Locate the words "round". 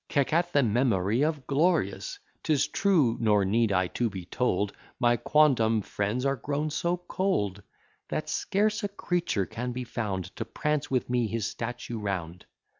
11.99-12.47